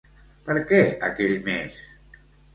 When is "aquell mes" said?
1.09-1.79